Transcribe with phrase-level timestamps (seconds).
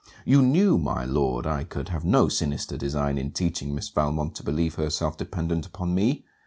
[0.25, 4.43] You knew, my Lord, I could have no sinister design in teaching Miss Valmont to
[4.43, 6.25] believe herself dependent upon me.